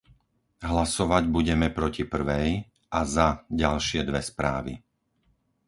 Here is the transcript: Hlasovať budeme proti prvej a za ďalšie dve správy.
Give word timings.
Hlasovať 0.71 1.23
budeme 1.37 1.67
proti 1.77 2.03
prvej 2.13 2.49
a 2.89 2.99
za 3.15 3.27
ďalšie 3.61 3.99
dve 4.09 4.21
správy. 4.31 4.73